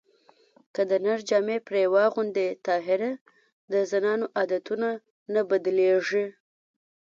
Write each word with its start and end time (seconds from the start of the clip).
که 0.73 0.81
د 0.89 0.91
نر 1.05 1.19
جامې 1.29 1.57
پرې 1.67 1.83
واغوندې 1.95 2.47
طاهره 2.65 3.11
د 3.71 3.73
زنانو 3.91 4.25
عادتونه 4.37 4.89
نه 5.33 5.41
بدلېږي 5.49 6.25